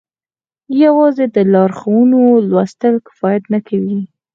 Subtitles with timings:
[0.83, 2.19] يوازې د لارښوونو
[2.49, 3.99] لوستل کفايت نه کوي.